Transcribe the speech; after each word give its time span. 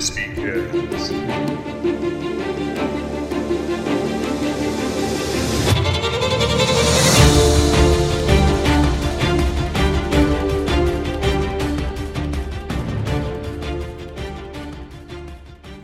Crispy 0.00 0.32
Cast. 0.34 1.12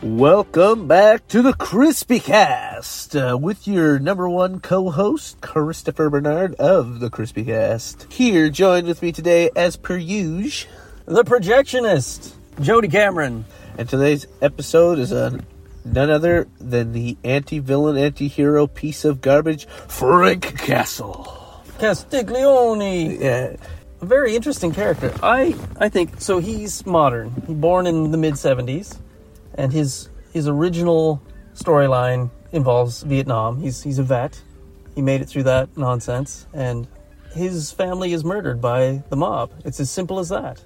Welcome 0.01 0.87
back 0.87 1.27
to 1.27 1.43
the 1.43 1.53
Crispy 1.53 2.19
Cast 2.19 3.15
uh, 3.15 3.37
with 3.39 3.67
your 3.67 3.99
number 3.99 4.27
one 4.27 4.59
co-host 4.61 5.41
Christopher 5.41 6.09
Bernard 6.09 6.55
of 6.55 7.01
the 7.01 7.11
Crispy 7.11 7.43
Cast. 7.43 8.11
Here, 8.11 8.49
joined 8.49 8.87
with 8.87 9.03
me 9.03 9.11
today, 9.11 9.51
as 9.55 9.75
per 9.75 9.95
usual, 9.95 10.71
The 11.05 11.23
projectionist, 11.23 12.33
Jody 12.59 12.87
Cameron. 12.87 13.45
And 13.77 13.87
today's 13.87 14.27
episode 14.41 14.99
is 14.99 15.11
a 15.11 15.39
none 15.85 16.09
other 16.09 16.47
than 16.59 16.91
the 16.91 17.17
anti-villain, 17.23 17.97
anti-hero 17.97 18.67
piece 18.67 19.05
of 19.05 19.21
garbage, 19.21 19.67
Frank 19.87 20.57
Castle. 20.57 21.63
Castiglione. 21.79 23.19
Yeah, 23.19 23.55
A 24.01 24.05
very 24.05 24.35
interesting 24.35 24.73
character. 24.73 25.13
I 25.21 25.55
I 25.79 25.89
think 25.89 26.19
so 26.19 26.39
he's 26.39 26.85
modern. 26.85 27.29
Born 27.47 27.87
in 27.87 28.11
the 28.11 28.17
mid 28.17 28.33
70s 28.33 28.97
and 29.55 29.71
his 29.71 30.09
his 30.33 30.47
original 30.47 31.21
storyline 31.53 32.29
involves 32.51 33.03
Vietnam. 33.03 33.59
He's 33.61 33.83
he's 33.83 33.99
a 33.99 34.03
vet. 34.03 34.41
He 34.95 35.01
made 35.01 35.21
it 35.21 35.29
through 35.29 35.43
that 35.43 35.77
nonsense 35.77 36.47
and 36.53 36.87
his 37.33 37.71
family 37.71 38.13
is 38.13 38.23
murdered 38.23 38.59
by 38.59 39.03
the 39.09 39.15
mob. 39.15 39.51
It's 39.63 39.79
as 39.79 39.91
simple 39.91 40.17
as 40.17 40.29
that. 40.29 40.63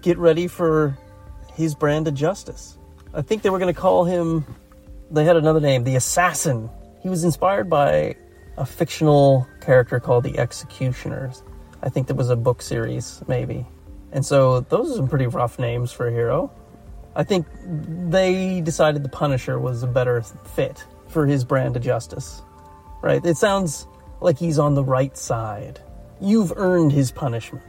Get 0.00 0.16
ready 0.18 0.46
for 0.46 0.96
his 1.58 1.74
brand 1.74 2.08
of 2.08 2.14
justice. 2.14 2.78
I 3.12 3.20
think 3.20 3.42
they 3.42 3.50
were 3.50 3.58
going 3.58 3.74
to 3.74 3.78
call 3.78 4.04
him 4.04 4.46
they 5.10 5.24
had 5.24 5.36
another 5.36 5.60
name, 5.60 5.84
the 5.84 5.96
assassin. 5.96 6.70
He 7.02 7.08
was 7.08 7.24
inspired 7.24 7.70
by 7.70 8.16
a 8.56 8.66
fictional 8.66 9.46
character 9.60 10.00
called 10.00 10.24
the 10.24 10.38
Executioners. 10.38 11.42
I 11.82 11.88
think 11.88 12.06
there 12.06 12.16
was 12.16 12.30
a 12.30 12.36
book 12.36 12.60
series, 12.60 13.22
maybe. 13.26 13.66
And 14.12 14.24
so 14.24 14.60
those 14.60 14.92
are 14.92 14.96
some 14.96 15.08
pretty 15.08 15.26
rough 15.26 15.58
names 15.58 15.92
for 15.92 16.08
a 16.08 16.12
hero. 16.12 16.50
I 17.14 17.24
think 17.24 17.46
they 17.64 18.60
decided 18.60 19.02
the 19.02 19.08
Punisher 19.08 19.58
was 19.58 19.82
a 19.82 19.86
better 19.86 20.22
fit 20.22 20.84
for 21.08 21.26
his 21.26 21.44
brand 21.44 21.76
of 21.76 21.82
justice. 21.82 22.42
Right? 23.02 23.24
It 23.24 23.36
sounds 23.36 23.86
like 24.20 24.38
he's 24.38 24.58
on 24.58 24.74
the 24.74 24.84
right 24.84 25.16
side. 25.16 25.80
You've 26.20 26.52
earned 26.56 26.92
his 26.92 27.12
punishment. 27.12 27.64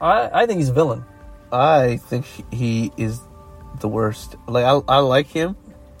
I, 0.00 0.30
I 0.32 0.46
think 0.46 0.58
he's 0.58 0.70
a 0.70 0.72
villain. 0.74 1.04
I 1.52 1.98
think 1.98 2.24
he 2.52 2.90
is 2.96 3.20
the 3.80 3.88
worst. 3.88 4.36
Like 4.48 4.64
I, 4.64 4.80
I 4.88 4.98
like 4.98 5.28
him. 5.28 5.56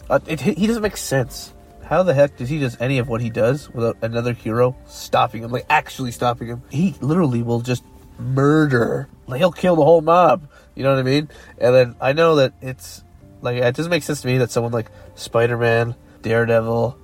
Uh, 0.08 0.18
it, 0.26 0.40
he 0.40 0.66
doesn't 0.66 0.82
make 0.82 0.96
sense. 0.96 1.52
How 1.84 2.02
the 2.02 2.14
heck 2.14 2.38
does 2.38 2.48
he 2.48 2.58
does 2.58 2.76
any 2.80 2.98
of 2.98 3.08
what 3.08 3.20
he 3.20 3.28
does 3.28 3.68
without 3.70 3.98
another 4.00 4.32
hero 4.32 4.76
stopping 4.86 5.42
him? 5.42 5.50
Like 5.50 5.66
actually 5.68 6.10
stopping 6.10 6.48
him? 6.48 6.62
He 6.70 6.94
literally 7.00 7.42
will 7.42 7.60
just 7.60 7.84
murder. 8.18 9.08
Like 9.26 9.38
he'll 9.38 9.52
kill 9.52 9.76
the 9.76 9.84
whole 9.84 10.00
mob. 10.00 10.48
You 10.74 10.84
know 10.84 10.90
what 10.90 11.00
I 11.00 11.02
mean? 11.02 11.28
And 11.58 11.74
then 11.74 11.96
I 12.00 12.14
know 12.14 12.36
that 12.36 12.54
it's 12.62 13.04
like 13.42 13.56
it 13.56 13.76
doesn't 13.76 13.90
make 13.90 14.04
sense 14.04 14.22
to 14.22 14.28
me 14.28 14.38
that 14.38 14.50
someone 14.50 14.72
like 14.72 14.90
Spider 15.16 15.58
Man, 15.58 15.94
Daredevil, 16.22 16.96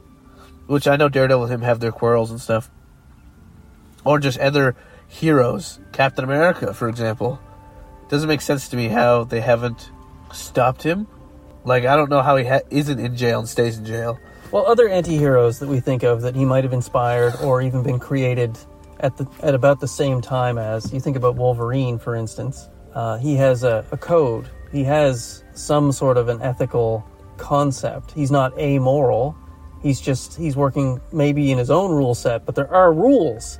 which 0.68 0.88
I 0.88 0.96
know 0.96 1.10
Daredevil 1.10 1.44
and 1.44 1.52
him 1.52 1.62
have 1.62 1.80
their 1.80 1.92
quarrels 1.92 2.30
and 2.30 2.40
stuff, 2.40 2.70
or 4.04 4.18
just 4.18 4.38
other 4.38 4.74
heroes, 5.06 5.80
Captain 5.92 6.24
America, 6.24 6.72
for 6.72 6.88
example 6.88 7.40
doesn't 8.08 8.28
make 8.28 8.40
sense 8.40 8.68
to 8.68 8.76
me 8.76 8.88
how 8.88 9.24
they 9.24 9.40
haven't 9.40 9.90
stopped 10.32 10.82
him. 10.82 11.06
Like 11.64 11.84
I 11.84 11.96
don't 11.96 12.10
know 12.10 12.22
how 12.22 12.36
he 12.36 12.44
ha- 12.44 12.60
isn't 12.70 12.98
in 12.98 13.16
jail 13.16 13.40
and 13.40 13.48
stays 13.48 13.78
in 13.78 13.84
jail. 13.84 14.18
Well, 14.50 14.66
other 14.66 14.88
anti-heroes 14.88 15.58
that 15.58 15.68
we 15.68 15.80
think 15.80 16.02
of 16.02 16.22
that 16.22 16.34
he 16.34 16.46
might 16.46 16.64
have 16.64 16.72
inspired 16.72 17.34
or 17.42 17.60
even 17.60 17.82
been 17.82 17.98
created 17.98 18.58
at 19.00 19.16
the 19.16 19.26
at 19.42 19.54
about 19.54 19.80
the 19.80 19.88
same 19.88 20.20
time 20.20 20.58
as 20.58 20.92
you 20.92 21.00
think 21.00 21.16
about 21.16 21.36
Wolverine, 21.36 21.98
for 21.98 22.14
instance. 22.14 22.68
Uh, 22.94 23.18
he 23.18 23.36
has 23.36 23.62
a, 23.62 23.84
a 23.92 23.96
code. 23.96 24.48
He 24.72 24.84
has 24.84 25.44
some 25.54 25.92
sort 25.92 26.16
of 26.16 26.28
an 26.28 26.40
ethical 26.42 27.06
concept. 27.36 28.12
He's 28.12 28.30
not 28.30 28.58
amoral. 28.58 29.36
He's 29.82 30.00
just 30.00 30.36
he's 30.36 30.56
working 30.56 31.00
maybe 31.12 31.52
in 31.52 31.58
his 31.58 31.70
own 31.70 31.90
rule 31.90 32.14
set, 32.14 32.46
but 32.46 32.54
there 32.54 32.72
are 32.72 32.92
rules. 32.92 33.58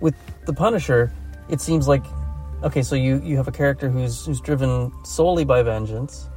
With 0.00 0.14
the 0.46 0.52
Punisher, 0.52 1.12
it 1.48 1.60
seems 1.60 1.88
like 1.88 2.04
okay, 2.64 2.82
so 2.82 2.96
you 2.96 3.20
you 3.22 3.36
have 3.36 3.48
a 3.48 3.52
character 3.52 3.88
who's 3.88 4.24
who's 4.26 4.40
driven 4.40 4.92
solely 5.04 5.44
by 5.44 5.62
vengeance, 5.62 6.28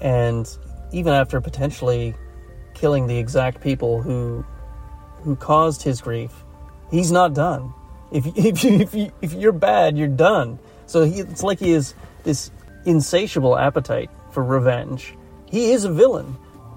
and 0.00 0.46
even 0.92 1.12
after 1.12 1.40
potentially 1.40 2.14
killing 2.74 3.06
the 3.06 3.16
exact 3.16 3.60
people 3.60 4.02
who 4.02 4.44
who 5.22 5.36
caused 5.36 5.82
his 5.82 6.00
grief, 6.00 6.44
he's 6.90 7.10
not 7.10 7.34
done. 7.34 7.72
If 8.12 8.26
if 8.36 8.64
you, 8.64 8.70
if, 8.80 8.94
you, 8.94 9.12
if 9.22 9.32
you're 9.32 9.52
bad, 9.52 9.96
you're 9.96 10.08
done. 10.08 10.58
So 10.86 11.04
he, 11.04 11.20
it's 11.20 11.42
like 11.42 11.58
he 11.58 11.70
has 11.72 11.94
this 12.24 12.50
insatiable 12.84 13.56
appetite 13.56 14.10
for 14.32 14.42
revenge. 14.42 15.14
He 15.46 15.72
is 15.72 15.84
a 15.84 15.92
villain. 15.92 16.26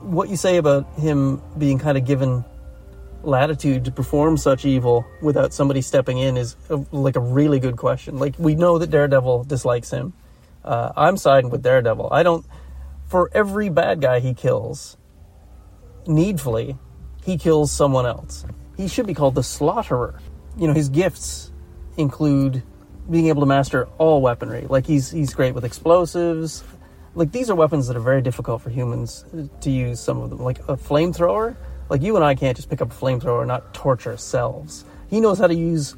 What 0.02 0.30
you 0.30 0.38
say 0.38 0.58
about 0.58 0.92
him 1.00 1.42
being 1.58 1.80
kind 1.80 1.98
of 1.98 2.06
given 2.06 2.44
latitude 3.23 3.85
to 3.85 3.91
perform 3.91 4.38
such 4.38 4.66
evil 4.66 5.06
without 5.22 5.53
somebody 5.53 5.81
stepping 5.81 6.17
in 6.17 6.38
is 6.38 6.56
a, 6.69 6.75
like 6.91 7.16
a 7.16 7.19
really 7.19 7.59
good 7.59 7.78
question. 7.78 8.19
Like 8.19 8.35
we 8.38 8.56
know 8.56 8.78
that 8.78 8.89
Daredevil 8.89 9.45
dislikes 9.45 9.89
him. 9.89 10.13
Uh, 10.63 10.91
I'm 10.95 11.17
siding 11.17 11.50
with 11.50 11.63
Daredevil. 11.63 12.09
I 12.11 12.23
don't. 12.23 12.45
For 13.07 13.29
every 13.34 13.69
bad 13.69 14.01
guy 14.01 14.19
he 14.19 14.34
kills, 14.34 14.97
needfully, 16.07 16.78
he 17.23 17.38
kills 17.38 17.72
someone 17.72 18.06
else. 18.06 18.45
He 18.78 18.88
should 18.88 19.06
be 19.06 19.13
called 19.13 19.35
the 19.35 19.44
Slaughterer. 19.44 20.19
You 20.57 20.67
know, 20.67 20.73
his 20.73 20.90
gifts 20.90 21.51
include 21.97 22.63
being 23.09 23.28
able 23.28 23.41
to 23.41 23.45
master 23.45 23.88
all 23.97 24.22
weaponry. 24.22 24.66
Like 24.69 24.85
he's 24.85 25.11
he's 25.11 25.34
great 25.34 25.53
with 25.53 25.66
explosives. 25.66 26.63
Like 27.16 27.31
these 27.31 27.50
are 27.50 27.55
weapons 27.55 27.88
that 27.88 27.97
are 27.97 28.01
very 28.01 28.22
difficult 28.22 28.61
for 28.61 28.69
humans 28.69 29.25
to 29.61 29.69
use. 29.69 30.00
Some 30.00 30.22
of 30.22 30.29
them, 30.29 30.40
like 30.40 30.59
a 30.59 30.78
flamethrower. 30.78 31.55
Like 31.90 32.02
you 32.02 32.16
and 32.16 32.24
I 32.24 32.36
can't 32.36 32.56
just 32.56 32.70
pick 32.70 32.82
up 32.82 32.92
a 32.92 32.96
flamethrower 32.96 33.40
and 33.40 33.48
not 33.48 33.74
torch 33.74 34.08
ourselves. 34.08 34.86
He 35.10 35.20
knows 35.20 35.38
how 35.40 35.48
to 35.48 35.56
use 35.56 35.96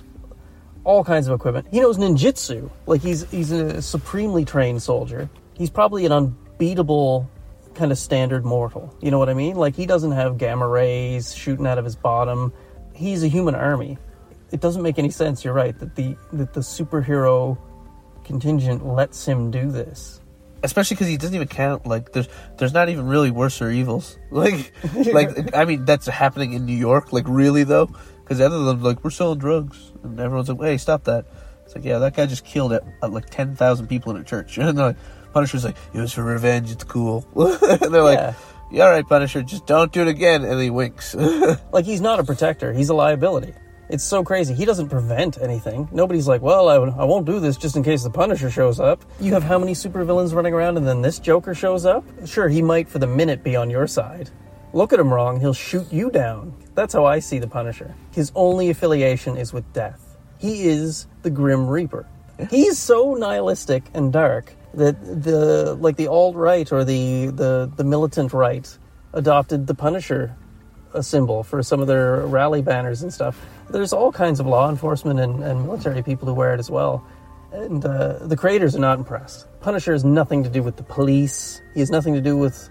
all 0.83 1.03
kinds 1.03 1.27
of 1.27 1.33
equipment. 1.33 1.67
He 1.71 1.79
knows 1.79 1.97
ninjutsu. 1.97 2.69
Like 2.85 3.01
he's 3.01 3.29
he's 3.31 3.51
a 3.51 3.81
supremely 3.81 4.45
trained 4.45 4.81
soldier. 4.81 5.29
He's 5.53 5.69
probably 5.69 6.05
an 6.05 6.11
unbeatable 6.11 7.29
kind 7.73 7.91
of 7.91 7.97
standard 7.97 8.45
mortal. 8.45 8.95
You 9.01 9.11
know 9.11 9.19
what 9.19 9.29
I 9.29 9.33
mean? 9.33 9.55
Like 9.55 9.75
he 9.75 9.85
doesn't 9.85 10.11
have 10.11 10.37
gamma 10.37 10.67
rays 10.67 11.35
shooting 11.35 11.67
out 11.67 11.77
of 11.77 11.85
his 11.85 11.95
bottom. 11.95 12.53
He's 12.93 13.23
a 13.23 13.27
human 13.27 13.55
army. 13.55 13.97
It 14.51 14.61
doesn't 14.61 14.81
make 14.81 14.97
any 14.97 15.09
sense. 15.09 15.43
You're 15.43 15.53
right 15.53 15.77
that 15.79 15.95
the 15.95 16.15
that 16.33 16.53
the 16.53 16.61
superhero 16.61 17.57
contingent 18.23 18.85
lets 18.85 19.25
him 19.25 19.51
do 19.51 19.71
this. 19.71 20.21
Especially 20.65 20.95
because 20.95 21.07
he 21.07 21.17
doesn't 21.17 21.35
even 21.35 21.47
count. 21.47 21.85
Like 21.85 22.11
there's 22.11 22.27
there's 22.57 22.73
not 22.73 22.89
even 22.89 23.07
really 23.07 23.31
worse 23.31 23.61
or 23.61 23.69
evils. 23.69 24.17
Like 24.31 24.73
like 25.13 25.55
I 25.55 25.63
mean 25.65 25.85
that's 25.85 26.07
happening 26.07 26.53
in 26.53 26.65
New 26.65 26.75
York. 26.75 27.13
Like 27.13 27.25
really 27.27 27.63
though, 27.63 27.89
because 28.23 28.41
other 28.41 28.63
than 28.63 28.83
like 28.83 29.03
we're 29.03 29.09
selling 29.11 29.39
drugs 29.39 29.91
and 30.03 30.19
everyone's 30.19 30.49
like, 30.49 30.59
hey, 30.59 30.77
stop 30.77 31.05
that. 31.05 31.25
It's 31.65 31.75
like 31.75 31.85
yeah, 31.85 31.99
that 31.99 32.15
guy 32.15 32.25
just 32.25 32.43
killed 32.45 32.73
it, 32.73 32.83
uh, 33.01 33.07
like 33.07 33.29
ten 33.29 33.55
thousand 33.55 33.87
people 33.87 34.13
in 34.13 34.21
a 34.21 34.23
church. 34.25 34.57
And 34.59 34.77
like, 34.77 34.97
Punisher's 35.33 35.63
like, 35.65 35.77
it 35.93 35.99
was 35.99 36.11
for 36.13 36.23
revenge. 36.23 36.71
It's 36.71 36.83
cool. 36.83 37.25
and 37.35 37.93
they're 37.93 38.03
like, 38.03 38.19
Yeah. 38.19 38.33
yeah, 38.71 38.83
all 38.85 38.91
right, 38.91 39.07
Punisher, 39.07 39.41
just 39.41 39.65
don't 39.65 39.91
do 39.91 40.01
it 40.01 40.07
again. 40.07 40.43
And 40.43 40.61
he 40.61 40.69
winks. 40.69 41.15
Like 41.71 41.85
he's 41.85 42.01
not 42.01 42.19
a 42.19 42.23
protector. 42.23 42.73
He's 42.73 42.89
a 42.89 42.93
liability. 42.93 43.53
It's 43.87 44.03
so 44.03 44.23
crazy. 44.23 44.53
He 44.53 44.65
doesn't 44.65 44.89
prevent 44.89 45.37
anything. 45.39 45.87
Nobody's 45.91 46.27
like, 46.27 46.41
well, 46.41 46.69
I, 46.69 46.75
I 46.75 47.05
won't 47.05 47.25
do 47.25 47.39
this 47.39 47.55
just 47.55 47.75
in 47.75 47.83
case 47.83 48.03
the 48.03 48.09
Punisher 48.09 48.49
shows 48.49 48.79
up. 48.79 49.05
You 49.19 49.33
have 49.33 49.43
how 49.43 49.59
many 49.59 49.73
supervillains 49.73 50.33
running 50.33 50.53
around 50.53 50.77
and 50.77 50.87
then 50.87 51.01
this 51.01 51.19
Joker 51.19 51.53
shows 51.53 51.85
up? 51.85 52.03
Sure, 52.25 52.49
he 52.49 52.61
might 52.61 52.89
for 52.89 52.99
the 52.99 53.07
minute 53.07 53.43
be 53.43 53.55
on 53.55 53.69
your 53.69 53.85
side. 53.85 54.31
Look 54.73 54.91
at 54.91 54.99
him 54.99 55.13
wrong, 55.13 55.39
he'll 55.39 55.53
shoot 55.53 55.91
you 55.93 56.09
down. 56.09 56.53
That's 56.73 56.93
how 56.93 57.05
I 57.05 57.19
see 57.19 57.39
the 57.39 57.47
Punisher. 57.47 57.95
His 58.11 58.31
only 58.35 58.69
affiliation 58.69 59.37
is 59.37 59.53
with 59.53 59.71
death. 59.71 60.17
He 60.39 60.67
is 60.67 61.07
the 61.21 61.29
Grim 61.29 61.67
Reaper. 61.67 62.07
He's 62.49 62.77
so 62.77 63.13
nihilistic 63.13 63.83
and 63.93 64.11
dark 64.11 64.53
that 64.73 65.23
the 65.23 65.75
like 65.75 65.95
the 65.95 66.07
alt 66.07 66.35
right 66.35 66.69
or 66.73 66.83
the, 66.83 67.27
the 67.27 67.71
the 67.77 67.83
militant 67.85 68.33
right 68.33 68.77
adopted 69.13 69.67
the 69.67 69.73
Punisher 69.73 70.35
a 70.95 71.03
symbol 71.03 71.43
for 71.43 71.61
some 71.61 71.81
of 71.81 71.87
their 71.87 72.25
rally 72.25 72.61
banners 72.61 73.01
and 73.01 73.13
stuff. 73.13 73.45
There's 73.69 73.93
all 73.93 74.11
kinds 74.11 74.39
of 74.39 74.47
law 74.47 74.69
enforcement 74.69 75.19
and, 75.19 75.43
and 75.43 75.63
military 75.63 76.01
people 76.01 76.27
who 76.27 76.33
wear 76.33 76.53
it 76.53 76.59
as 76.59 76.69
well. 76.71 77.05
And 77.51 77.85
uh, 77.85 78.25
the 78.25 78.35
creators 78.35 78.75
are 78.75 78.79
not 78.79 78.97
impressed. 78.97 79.47
Punisher 79.61 79.93
has 79.93 80.03
nothing 80.03 80.43
to 80.43 80.49
do 80.49 80.61
with 80.63 80.77
the 80.77 80.83
police, 80.83 81.61
he 81.73 81.79
has 81.79 81.91
nothing 81.91 82.13
to 82.13 82.21
do 82.21 82.37
with 82.37 82.69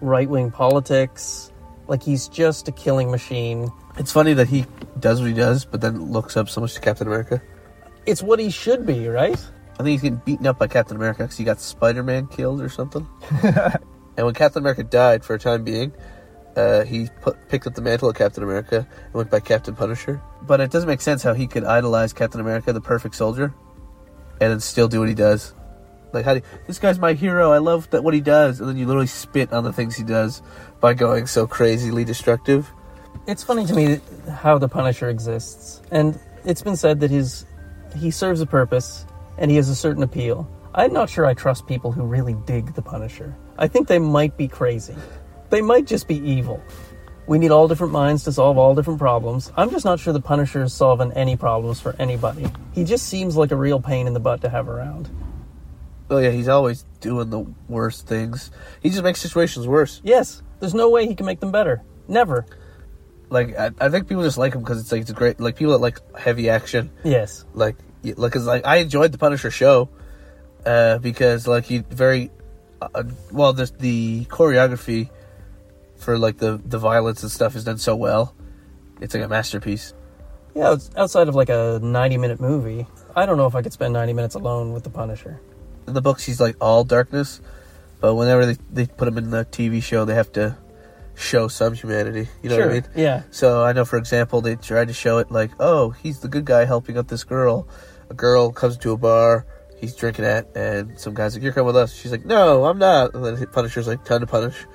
right 0.00 0.28
wing 0.28 0.50
politics. 0.50 1.52
Like, 1.88 2.02
he's 2.02 2.26
just 2.26 2.66
a 2.66 2.72
killing 2.72 3.12
machine. 3.12 3.70
it's 3.96 4.10
funny 4.10 4.34
that 4.34 4.48
he 4.48 4.66
does 4.98 5.20
what 5.20 5.28
he 5.28 5.34
does, 5.34 5.64
but 5.64 5.80
then 5.80 6.10
looks 6.10 6.36
up 6.36 6.48
so 6.48 6.60
much 6.60 6.74
to 6.74 6.80
Captain 6.80 7.06
America. 7.06 7.40
It's 8.06 8.24
what 8.24 8.40
he 8.40 8.50
should 8.50 8.84
be, 8.84 9.06
right? 9.06 9.38
I 9.78 9.82
think 9.84 9.88
he's 9.88 10.02
getting 10.02 10.20
beaten 10.24 10.48
up 10.48 10.58
by 10.58 10.66
Captain 10.66 10.96
America 10.96 11.22
because 11.22 11.36
he 11.36 11.44
got 11.44 11.60
Spider 11.60 12.02
Man 12.02 12.26
killed 12.26 12.60
or 12.60 12.68
something. 12.68 13.06
And 14.16 14.24
when 14.24 14.34
Captain 14.34 14.62
America 14.62 14.82
died 14.82 15.24
for 15.24 15.34
a 15.34 15.38
time 15.38 15.64
being, 15.64 15.92
uh, 16.56 16.84
he 16.84 17.08
put, 17.20 17.36
picked 17.48 17.66
up 17.66 17.74
the 17.74 17.82
mantle 17.82 18.08
of 18.08 18.16
Captain 18.16 18.42
America 18.42 18.86
and 19.04 19.14
went 19.14 19.30
by 19.30 19.40
Captain 19.40 19.74
Punisher. 19.74 20.20
But 20.42 20.60
it 20.60 20.70
doesn't 20.70 20.88
make 20.88 21.00
sense 21.00 21.22
how 21.22 21.34
he 21.34 21.46
could 21.46 21.64
idolize 21.64 22.12
Captain 22.12 22.40
America, 22.40 22.72
the 22.72 22.80
perfect 22.80 23.14
soldier, 23.14 23.54
and 24.40 24.50
then 24.50 24.60
still 24.60 24.88
do 24.88 25.00
what 25.00 25.08
he 25.08 25.14
does. 25.14 25.54
Like, 26.12 26.24
how 26.24 26.34
do 26.34 26.40
you, 26.40 26.58
this 26.66 26.78
guy's 26.78 26.98
my 26.98 27.12
hero? 27.12 27.52
I 27.52 27.58
love 27.58 27.90
that 27.90 28.02
what 28.02 28.14
he 28.14 28.20
does, 28.20 28.60
and 28.60 28.68
then 28.68 28.76
you 28.76 28.86
literally 28.86 29.06
spit 29.06 29.52
on 29.52 29.64
the 29.64 29.72
things 29.72 29.96
he 29.96 30.04
does 30.04 30.40
by 30.80 30.94
going 30.94 31.26
so 31.26 31.46
crazily 31.46 32.04
destructive. 32.04 32.72
It's 33.26 33.42
funny 33.42 33.66
to 33.66 33.74
me 33.74 34.00
how 34.30 34.56
the 34.56 34.68
Punisher 34.68 35.10
exists, 35.10 35.82
and 35.90 36.18
it's 36.44 36.62
been 36.62 36.76
said 36.76 37.00
that 37.00 37.10
his 37.10 37.44
he 37.96 38.10
serves 38.10 38.40
a 38.40 38.46
purpose 38.46 39.06
and 39.38 39.50
he 39.50 39.56
has 39.56 39.68
a 39.68 39.74
certain 39.74 40.02
appeal. 40.02 40.48
I'm 40.74 40.92
not 40.92 41.08
sure 41.08 41.24
I 41.24 41.34
trust 41.34 41.66
people 41.66 41.92
who 41.92 42.04
really 42.04 42.34
dig 42.46 42.74
the 42.74 42.82
Punisher. 42.82 43.34
I 43.58 43.68
think 43.68 43.88
they 43.88 43.98
might 43.98 44.36
be 44.36 44.48
crazy. 44.48 44.94
They 45.50 45.62
might 45.62 45.86
just 45.86 46.08
be 46.08 46.16
evil. 46.16 46.62
We 47.26 47.38
need 47.38 47.50
all 47.50 47.66
different 47.66 47.92
minds 47.92 48.24
to 48.24 48.32
solve 48.32 48.56
all 48.56 48.74
different 48.74 49.00
problems. 49.00 49.52
I'm 49.56 49.70
just 49.70 49.84
not 49.84 49.98
sure 49.98 50.12
the 50.12 50.20
Punisher 50.20 50.62
is 50.62 50.72
solving 50.72 51.12
any 51.12 51.36
problems 51.36 51.80
for 51.80 51.96
anybody. 51.98 52.46
He 52.72 52.84
just 52.84 53.08
seems 53.08 53.36
like 53.36 53.50
a 53.50 53.56
real 53.56 53.80
pain 53.80 54.06
in 54.06 54.14
the 54.14 54.20
butt 54.20 54.42
to 54.42 54.48
have 54.48 54.68
around. 54.68 55.08
Oh 56.08 56.18
yeah, 56.18 56.30
he's 56.30 56.46
always 56.46 56.84
doing 57.00 57.30
the 57.30 57.40
worst 57.68 58.06
things. 58.06 58.52
He 58.80 58.90
just 58.90 59.02
makes 59.02 59.20
situations 59.20 59.66
worse. 59.66 60.00
Yes, 60.04 60.42
there's 60.60 60.74
no 60.74 60.88
way 60.88 61.06
he 61.06 61.16
can 61.16 61.26
make 61.26 61.40
them 61.40 61.50
better. 61.50 61.82
Never. 62.06 62.46
Like 63.28 63.56
I, 63.58 63.70
I 63.80 63.88
think 63.88 64.08
people 64.08 64.22
just 64.22 64.38
like 64.38 64.54
him 64.54 64.60
because 64.60 64.80
it's 64.80 64.92
like 64.92 65.00
it's 65.00 65.10
a 65.10 65.14
great 65.14 65.40
like 65.40 65.56
people 65.56 65.72
that 65.72 65.80
like 65.80 65.98
heavy 66.16 66.48
action. 66.48 66.90
Yes. 67.02 67.44
Like 67.54 67.76
like 68.04 68.32
cause 68.32 68.46
like 68.46 68.64
I 68.64 68.76
enjoyed 68.76 69.10
the 69.10 69.18
Punisher 69.18 69.50
show 69.50 69.88
uh, 70.64 70.98
because 70.98 71.48
like 71.48 71.64
he 71.64 71.78
very 71.78 72.30
uh, 72.80 73.02
well 73.32 73.52
the 73.52 73.70
the 73.78 74.26
choreography 74.26 75.10
for 75.98 76.18
like 76.18 76.38
the 76.38 76.60
the 76.64 76.78
violence 76.78 77.22
and 77.22 77.30
stuff 77.30 77.56
is 77.56 77.64
done 77.64 77.78
so 77.78 77.96
well. 77.96 78.34
It's 79.00 79.14
like 79.14 79.24
a 79.24 79.28
masterpiece. 79.28 79.94
Yeah, 80.54 80.72
it's 80.72 80.90
outside 80.96 81.28
of 81.28 81.34
like 81.34 81.50
a 81.50 81.78
90 81.82 82.16
minute 82.16 82.40
movie. 82.40 82.86
I 83.14 83.26
don't 83.26 83.36
know 83.36 83.46
if 83.46 83.54
I 83.54 83.62
could 83.62 83.72
spend 83.72 83.92
90 83.92 84.12
minutes 84.14 84.34
alone 84.34 84.72
with 84.72 84.84
the 84.84 84.90
Punisher. 84.90 85.40
In 85.86 85.94
the 85.94 86.00
books, 86.00 86.24
he's 86.24 86.40
like 86.40 86.56
all 86.60 86.82
darkness, 86.84 87.40
but 88.00 88.14
whenever 88.14 88.46
they 88.46 88.56
they 88.70 88.86
put 88.86 89.08
him 89.08 89.18
in 89.18 89.30
the 89.30 89.44
TV 89.44 89.82
show, 89.82 90.04
they 90.04 90.14
have 90.14 90.32
to 90.32 90.56
show 91.14 91.48
some 91.48 91.74
humanity. 91.74 92.28
You 92.42 92.50
know 92.50 92.56
sure. 92.56 92.66
what 92.66 92.70
I 92.70 92.74
mean? 92.74 92.84
Yeah. 92.94 93.22
So 93.30 93.64
I 93.64 93.72
know, 93.72 93.84
for 93.84 93.96
example, 93.96 94.40
they 94.40 94.56
tried 94.56 94.88
to 94.88 94.94
show 94.94 95.18
it 95.18 95.30
like, 95.30 95.50
oh, 95.58 95.90
he's 95.90 96.20
the 96.20 96.28
good 96.28 96.44
guy 96.44 96.64
helping 96.64 96.96
out 96.96 97.08
this 97.08 97.24
girl. 97.24 97.68
A 98.10 98.14
girl 98.14 98.52
comes 98.52 98.76
to 98.78 98.92
a 98.92 98.96
bar, 98.96 99.46
he's 99.78 99.94
drinking 99.94 100.24
at, 100.24 100.56
and 100.56 100.98
some 100.98 101.14
guy's 101.14 101.34
like, 101.34 101.42
"You're 101.42 101.52
coming 101.52 101.66
with 101.66 101.76
us." 101.76 101.94
She's 101.94 102.12
like, 102.12 102.24
"No, 102.24 102.64
I'm 102.64 102.78
not." 102.78 103.14
And 103.14 103.24
then 103.24 103.46
Punisher's 103.46 103.86
like, 103.86 104.04
"Time 104.04 104.20
to 104.20 104.26
punish." 104.26 104.66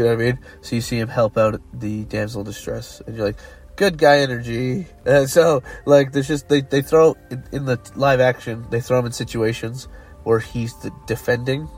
You 0.00 0.06
know 0.06 0.16
what 0.16 0.22
I 0.22 0.32
mean? 0.32 0.38
So 0.62 0.76
you 0.76 0.80
see 0.80 0.98
him 0.98 1.08
help 1.08 1.36
out 1.36 1.60
the 1.78 2.04
damsel 2.04 2.40
in 2.40 2.46
distress, 2.46 3.02
and 3.06 3.14
you're 3.14 3.26
like, 3.26 3.36
"Good 3.76 3.98
guy 3.98 4.20
energy." 4.20 4.86
And 5.04 5.28
so 5.28 5.62
like, 5.84 6.12
there's 6.12 6.26
just 6.26 6.48
they 6.48 6.62
they 6.62 6.80
throw 6.80 7.18
in, 7.30 7.44
in 7.52 7.66
the 7.66 7.78
live 7.96 8.18
action, 8.18 8.64
they 8.70 8.80
throw 8.80 8.98
him 8.98 9.04
in 9.04 9.12
situations 9.12 9.88
where 10.24 10.38
he's 10.38 10.74
the 10.80 10.90
defending. 11.06 11.68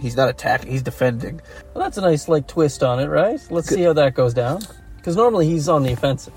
He's 0.00 0.16
not 0.16 0.30
attacking, 0.30 0.70
he's 0.70 0.82
defending. 0.82 1.42
Well, 1.74 1.84
that's 1.84 1.98
a 1.98 2.00
nice 2.00 2.28
like 2.28 2.48
twist 2.48 2.82
on 2.82 2.98
it, 2.98 3.08
right? 3.08 3.38
Let's 3.50 3.68
see 3.68 3.82
how 3.82 3.92
that 3.92 4.14
goes 4.14 4.32
down. 4.32 4.62
Because 4.96 5.14
normally 5.14 5.46
he's 5.46 5.68
on 5.68 5.82
the 5.82 5.92
offensive. 5.92 6.32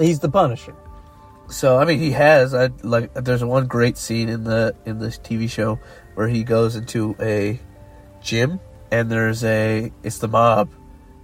He's 0.00 0.18
the 0.18 0.28
Punisher. 0.28 0.74
So 1.46 1.78
I 1.78 1.84
mean, 1.84 2.00
he 2.00 2.10
has. 2.10 2.54
I 2.54 2.70
like. 2.82 3.14
There's 3.14 3.44
one 3.44 3.68
great 3.68 3.96
scene 3.96 4.28
in 4.28 4.42
the 4.42 4.74
in 4.84 4.98
this 4.98 5.16
TV 5.16 5.48
show 5.48 5.78
where 6.14 6.26
he 6.26 6.42
goes 6.42 6.74
into 6.74 7.14
a 7.20 7.60
gym 8.20 8.58
and 8.92 9.10
there's 9.10 9.42
a 9.42 9.90
it's 10.04 10.18
the 10.18 10.28
mob, 10.28 10.70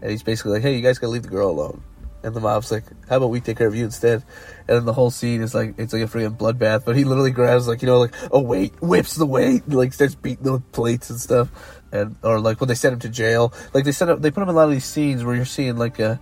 and 0.01 0.11
he's 0.11 0.23
basically 0.23 0.53
like, 0.53 0.63
"Hey, 0.63 0.75
you 0.75 0.83
guys 0.83 0.99
gotta 0.99 1.13
leave 1.13 1.23
the 1.23 1.29
girl 1.29 1.51
alone." 1.51 1.83
And 2.25 2.35
the 2.35 2.41
mob's 2.41 2.73
like, 2.73 2.85
"How 3.09 3.19
about 3.19 3.29
we 3.29 3.41
take 3.41 3.59
care 3.59 3.69
of 3.69 3.77
you 3.77 3.85
instead?" 3.85 4.25
And 4.67 4.79
then 4.79 4.85
the 4.87 4.95
whole 4.95 5.11
scene 5.11 5.43
is 5.43 5.55
like 5.55 5.75
it's 5.77 5.93
like 5.93 6.03
a 6.03 6.07
freaking 6.07 6.37
bloodbath. 6.37 6.87
But 6.87 6.97
he 6.97 7.05
literally 7.05 7.31
grabs 7.31 7.69
like 7.69 7.83
you 7.83 7.87
know 7.87 8.01
like 8.01 8.15
oh, 8.33 8.39
a 8.39 8.43
weight, 8.43 8.73
whips 8.81 9.15
the 9.15 9.27
weight, 9.27 9.65
and, 9.67 9.75
like 9.75 9.93
starts 9.93 10.15
beating 10.15 10.45
the 10.45 10.61
plates 10.73 11.11
and 11.11 11.21
stuff. 11.21 11.51
And 11.93 12.17
or 12.23 12.41
like 12.41 12.59
when 12.59 12.69
they 12.69 12.75
send 12.75 12.95
him 12.95 13.01
to 13.01 13.11
jail, 13.11 13.53
like 13.75 13.85
they 13.85 13.93
set 13.93 14.09
up 14.09 14.23
they 14.23 14.31
put 14.31 14.43
him 14.43 14.49
in 14.49 14.55
a 14.55 14.59
lot 14.59 14.65
of 14.65 14.71
these 14.71 14.87
scenes 14.87 15.23
where 15.23 15.37
you're 15.37 15.45
seeing 15.45 15.77
like 15.77 15.99
a 15.99 16.19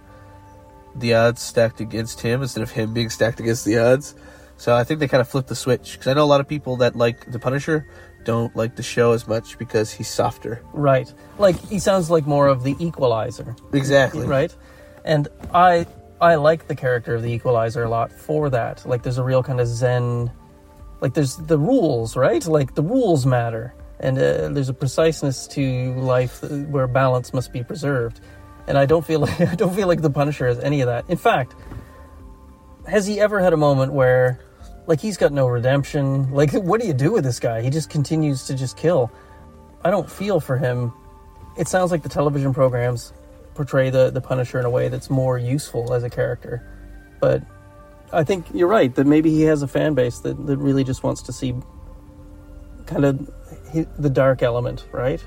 the 0.96 1.14
odds 1.14 1.43
stacked 1.43 1.81
against 1.81 2.20
him 2.22 2.43
instead 2.43 2.62
of 2.62 2.72
him 2.72 2.93
being 2.93 3.10
stacked 3.10 3.38
against 3.38 3.64
the 3.64 3.78
odds. 3.78 4.16
So 4.56 4.75
I 4.75 4.82
think 4.82 4.98
they 5.00 5.08
kind 5.08 5.20
of 5.20 5.28
flipped 5.28 5.48
the 5.48 5.54
switch 5.54 5.93
because 5.93 6.08
I 6.08 6.14
know 6.14 6.25
a 6.25 6.26
lot 6.26 6.40
of 6.40 6.48
people 6.48 6.78
that 6.78 6.96
like 6.96 7.31
the 7.31 7.38
Punisher 7.38 7.87
don't 8.26 8.55
like 8.55 8.76
the 8.76 8.82
show 8.82 9.12
as 9.12 9.26
much 9.26 9.56
because 9.56 9.90
he's 9.90 10.08
softer. 10.08 10.61
Right. 10.75 11.11
Like 11.38 11.58
he 11.58 11.78
sounds 11.78 12.11
like 12.11 12.26
more 12.26 12.49
of 12.49 12.62
the 12.64 12.76
equalizer. 12.78 13.56
Exactly. 13.73 14.26
Right? 14.26 14.55
And 15.05 15.28
I 15.55 15.87
I 16.20 16.34
like 16.34 16.67
the 16.67 16.75
character 16.75 17.14
of 17.14 17.23
the 17.23 17.32
equalizer 17.32 17.84
a 17.84 17.88
lot 17.88 18.12
for 18.12 18.50
that. 18.50 18.84
Like 18.84 19.02
there's 19.02 19.19
a 19.19 19.25
real 19.25 19.43
kind 19.43 19.61
of 19.61 19.69
zen 19.69 20.31
like 21.00 21.14
there's 21.14 21.37
the 21.37 21.58
rules, 21.58 22.17
right? 22.17 22.44
Like 22.46 22.75
the 22.75 22.82
rules 22.82 23.25
matter. 23.25 23.75
And 24.00 24.19
uh, 24.19 24.49
there's 24.49 24.69
a 24.69 24.75
preciseness 24.75 25.46
to 25.49 25.94
life 25.94 26.43
where 26.43 26.87
balance 26.87 27.32
must 27.32 27.52
be 27.52 27.62
preserved. 27.62 28.20
And 28.67 28.76
I 28.76 28.84
don't 28.84 29.06
feel 29.06 29.20
like 29.20 29.40
I 29.52 29.55
don't 29.55 29.75
feel 29.75 29.88
like 29.88 30.02
the 30.02 30.11
Punisher 30.11 30.49
has 30.49 30.58
any 30.58 30.81
of 30.81 30.88
that. 30.88 31.08
In 31.08 31.17
fact, 31.17 31.55
has 32.88 33.06
he 33.06 33.20
ever 33.20 33.40
had 33.40 33.52
a 33.52 33.56
moment 33.56 33.93
where 33.93 34.40
like 34.87 35.00
he's 35.00 35.17
got 35.17 35.33
no 35.33 35.47
redemption? 35.47 36.31
Like 36.33 36.53
what 36.53 36.81
do 36.81 36.87
you 36.87 36.94
do 36.94 37.12
with 37.12 37.25
this 37.25 37.41
guy? 37.41 37.62
He 37.62 37.71
just 37.71 37.91
continues 37.91 38.47
to 38.47 38.55
just 38.55 38.77
kill. 38.77 39.11
I 39.85 39.91
don't 39.91 40.11
feel 40.11 40.41
for 40.41 40.56
him. 40.56 40.93
It 41.56 41.69
sounds 41.69 41.91
like 41.91 42.03
the 42.03 42.09
television 42.09 42.53
programs 42.55 43.12
portray 43.55 43.91
the 43.91 44.11
the 44.11 44.21
Punisher 44.21 44.59
in 44.59 44.65
a 44.67 44.71
way 44.71 44.88
that's 44.88 45.09
more 45.11 45.38
useful 45.38 45.93
as 45.94 46.03
a 46.03 46.11
character. 46.11 46.62
But 47.21 47.43
I 48.12 48.23
think 48.25 48.47
you're 48.55 48.69
right 48.69 48.94
that 48.94 49.06
maybe 49.06 49.31
he 49.31 49.43
has 49.43 49.62
a 49.62 49.69
fan 49.69 49.94
base 49.94 50.19
that, 50.21 50.47
that 50.47 50.59
really 50.59 50.85
just 50.85 51.03
wants 51.03 51.23
to 51.23 51.32
see 51.32 51.55
kind 52.87 53.05
of 53.05 53.31
the 53.99 54.11
dark 54.11 54.43
element, 54.43 54.87
right? 54.93 55.25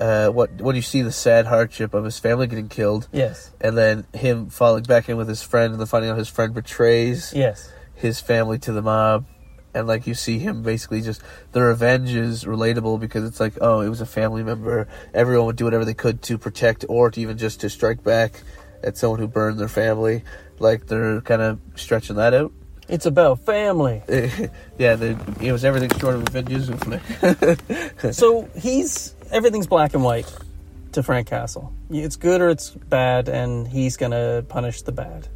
Uh, 0.00 0.28
what 0.28 0.50
when 0.60 0.76
you 0.76 0.82
see 0.82 1.02
the 1.02 1.12
sad 1.12 1.46
hardship 1.46 1.94
of 1.94 2.04
his 2.04 2.18
family 2.18 2.46
getting 2.46 2.68
killed, 2.68 3.08
Yes. 3.12 3.50
and 3.60 3.78
then 3.78 4.06
him 4.12 4.48
falling 4.50 4.82
back 4.82 5.08
in 5.08 5.16
with 5.16 5.28
his 5.28 5.42
friend, 5.42 5.72
and 5.72 5.80
then 5.80 5.86
finding 5.86 6.10
out 6.10 6.18
his 6.18 6.28
friend 6.28 6.52
betrays 6.52 7.32
Yes. 7.34 7.72
His 7.96 8.20
family 8.20 8.58
to 8.60 8.72
the 8.72 8.82
mob, 8.82 9.26
and 9.74 9.86
like 9.88 10.06
you 10.06 10.14
see 10.14 10.38
him 10.38 10.62
basically 10.62 11.00
just 11.02 11.20
the 11.52 11.60
revenge 11.62 12.10
is 12.12 12.44
relatable 12.44 13.00
because 13.00 13.24
it's 13.24 13.40
like 13.40 13.54
oh 13.60 13.80
it 13.80 13.88
was 13.88 14.00
a 14.00 14.06
family 14.06 14.42
member. 14.42 14.86
Everyone 15.12 15.46
would 15.46 15.56
do 15.56 15.64
whatever 15.64 15.84
they 15.84 15.94
could 15.94 16.22
to 16.22 16.38
protect 16.38 16.84
or 16.88 17.10
to 17.10 17.20
even 17.20 17.36
just 17.38 17.60
to 17.62 17.68
strike 17.70 18.02
back 18.04 18.42
at 18.84 18.96
someone 18.96 19.18
who 19.18 19.26
burned 19.26 19.58
their 19.58 19.68
family. 19.68 20.22
Like 20.58 20.86
they're 20.86 21.20
kind 21.22 21.42
of 21.42 21.58
stretching 21.74 22.16
that 22.16 22.32
out. 22.32 22.52
It's 22.88 23.04
about 23.04 23.40
family. 23.40 24.00
yeah, 24.78 24.94
they- 24.94 25.16
it 25.40 25.50
was 25.50 25.64
everything 25.64 25.90
short 25.98 26.14
of 26.14 26.22
Avengers. 26.28 26.70
so 28.16 28.48
he's 28.56 29.14
everything's 29.32 29.66
black 29.66 29.94
and 29.94 30.04
white 30.04 30.32
to 30.92 31.02
Frank 31.02 31.26
Castle. 31.26 31.72
It's 31.90 32.16
good 32.16 32.40
or 32.40 32.48
it's 32.48 32.70
bad, 32.70 33.28
and 33.28 33.66
he's 33.66 33.96
gonna 33.96 34.44
punish 34.48 34.82
the 34.82 34.92
bad. 34.92 35.28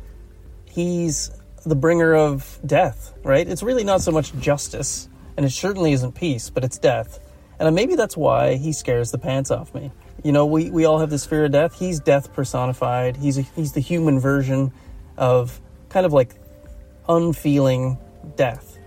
He's 0.66 1.30
the 1.64 1.75
bringer 1.75 2.14
of 2.14 2.59
death, 2.64 3.14
right? 3.23 3.47
It's 3.47 3.62
really 3.62 3.85
not 3.85 4.00
so 4.00 4.12
much 4.12 4.35
justice, 4.38 5.09
and 5.37 5.45
it 5.45 5.50
certainly 5.50 5.93
isn't 5.93 6.14
peace, 6.14 6.50
but 6.50 6.64
it's 6.64 6.79
death. 6.79 7.19
And 7.59 7.75
maybe 7.75 7.95
that's 7.95 8.17
why 8.17 8.57
he 8.57 8.73
scares 8.73 9.11
the 9.11 9.19
pants 9.19 9.50
off 9.50 9.75
me. 9.75 9.93
You 10.25 10.33
know, 10.33 10.47
we, 10.47 10.71
we 10.71 10.85
all 10.85 10.99
have 10.99 11.11
this 11.11 11.26
fear 11.26 11.45
of 11.45 11.52
death. 11.52 11.79
He's 11.79 12.00
death 12.00 12.33
personified. 12.33 13.17
He's 13.17 13.38
a, 13.38 13.43
he's 13.43 13.73
the 13.73 13.81
human 13.81 14.19
version 14.19 14.73
of 15.17 15.61
kind 15.88 16.07
of 16.07 16.12
like 16.12 16.35
unfeeling 17.09 17.99
death, 18.37 18.79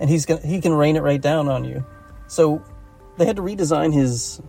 and 0.00 0.08
he's 0.08 0.26
gonna 0.26 0.40
he 0.40 0.60
can 0.60 0.72
rain 0.72 0.96
it 0.96 1.00
right 1.00 1.20
down 1.20 1.48
on 1.48 1.64
you. 1.64 1.84
So 2.26 2.62
they 3.18 3.26
had 3.26 3.36
to 3.36 3.42
redesign 3.42 3.92
his 3.92 4.40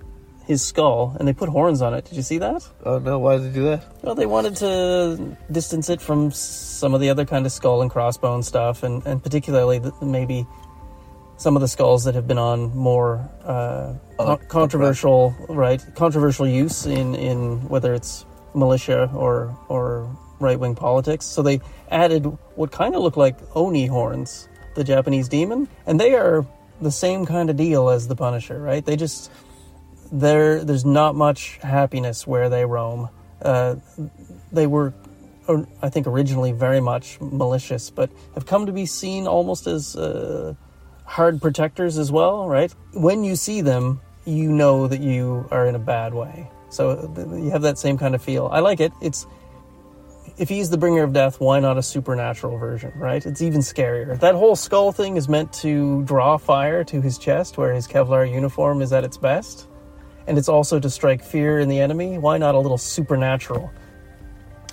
his 0.45 0.63
skull, 0.63 1.15
and 1.17 1.27
they 1.27 1.33
put 1.33 1.49
horns 1.49 1.81
on 1.81 1.93
it. 1.93 2.05
Did 2.05 2.15
you 2.15 2.21
see 2.21 2.37
that? 2.39 2.67
oh 2.83 2.99
no, 2.99 3.19
why 3.19 3.37
did 3.37 3.45
they 3.45 3.53
do 3.53 3.63
that? 3.65 3.83
Well, 4.01 4.15
they 4.15 4.25
wanted 4.25 4.55
to 4.57 5.37
distance 5.51 5.89
it 5.89 6.01
from 6.01 6.31
some 6.31 6.93
of 6.93 7.01
the 7.01 7.09
other 7.09 7.25
kind 7.25 7.45
of 7.45 7.51
skull 7.51 7.81
and 7.81 7.91
crossbone 7.91 8.43
stuff, 8.43 8.83
and, 8.83 9.05
and 9.05 9.21
particularly 9.21 9.79
the, 9.79 9.93
maybe 10.01 10.45
some 11.37 11.55
of 11.55 11.61
the 11.61 11.67
skulls 11.67 12.03
that 12.05 12.15
have 12.15 12.27
been 12.27 12.37
on 12.37 12.75
more 12.75 13.29
uh, 13.43 13.93
con- 14.17 14.39
controversial, 14.47 15.35
right? 15.49 15.83
Controversial 15.95 16.47
use 16.47 16.85
in, 16.85 17.15
in 17.15 17.67
whether 17.67 17.93
it's 17.93 18.25
militia 18.53 19.11
or 19.13 19.57
or 19.67 20.09
right 20.39 20.59
wing 20.59 20.75
politics. 20.75 21.25
So 21.25 21.41
they 21.41 21.59
added 21.91 22.25
what 22.55 22.71
kind 22.71 22.95
of 22.95 23.01
look 23.01 23.17
like 23.17 23.37
oni 23.55 23.87
horns, 23.87 24.47
the 24.75 24.83
Japanese 24.83 25.27
demon, 25.27 25.67
and 25.85 25.99
they 25.99 26.13
are 26.13 26.45
the 26.81 26.91
same 26.91 27.25
kind 27.25 27.49
of 27.49 27.55
deal 27.55 27.89
as 27.89 28.07
the 28.07 28.15
Punisher, 28.15 28.59
right? 28.61 28.85
They 28.85 28.95
just 28.95 29.31
there 30.12 30.63
there's 30.63 30.85
not 30.85 31.15
much 31.15 31.57
happiness 31.62 32.25
where 32.27 32.50
they 32.50 32.65
roam. 32.65 33.09
Uh, 33.41 33.75
they 34.51 34.67
were, 34.67 34.93
I 35.81 35.89
think, 35.89 36.07
originally 36.07 36.51
very 36.51 36.79
much 36.79 37.19
malicious, 37.21 37.89
but 37.89 38.09
have 38.33 38.45
come 38.45 38.65
to 38.65 38.71
be 38.71 38.85
seen 38.85 39.27
almost 39.27 39.67
as 39.67 39.95
uh, 39.95 40.53
hard 41.05 41.41
protectors 41.41 41.97
as 41.97 42.12
well. 42.12 42.47
Right? 42.47 42.74
When 42.93 43.24
you 43.24 43.35
see 43.35 43.62
them, 43.62 44.01
you 44.25 44.51
know 44.51 44.88
that 44.88 45.01
you 45.01 45.47
are 45.51 45.67
in 45.67 45.75
a 45.75 45.79
bad 45.79 46.13
way. 46.13 46.50
So 46.69 47.13
you 47.33 47.51
have 47.51 47.62
that 47.62 47.77
same 47.77 47.97
kind 47.97 48.15
of 48.15 48.21
feel. 48.21 48.47
I 48.51 48.59
like 48.59 48.79
it. 48.79 48.91
It's 49.01 49.27
if 50.38 50.50
he's 50.50 50.69
the 50.69 50.77
bringer 50.77 51.03
of 51.03 51.13
death, 51.13 51.39
why 51.39 51.59
not 51.59 51.77
a 51.77 51.83
supernatural 51.83 52.57
version, 52.57 52.91
right? 52.95 53.25
It's 53.25 53.41
even 53.41 53.62
scarier. 53.62 54.19
That 54.19 54.35
whole 54.35 54.55
skull 54.55 54.91
thing 54.91 55.17
is 55.17 55.29
meant 55.29 55.53
to 55.53 56.03
draw 56.03 56.38
fire 56.38 56.83
to 56.85 57.01
his 57.01 57.17
chest, 57.17 57.57
where 57.57 57.74
his 57.74 57.88
Kevlar 57.88 58.29
uniform 58.29 58.81
is 58.81 58.91
at 58.91 59.03
its 59.03 59.17
best, 59.17 59.67
and 60.27 60.38
it's 60.38 60.50
also 60.50 60.79
to 60.79 60.89
strike 60.89 61.24
fear 61.24 61.60
in 61.60 61.70
the 61.70 61.79
enemy. 61.79 62.17
Why 62.17 62.38
not 62.38 62.55
a 62.55 62.60
little 62.60 62.77
supernatural? 62.77 63.72